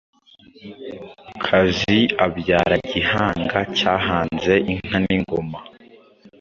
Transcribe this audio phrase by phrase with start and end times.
[1.45, 5.59] Kazi abyara Gihanga cyahanze inka n'ingoma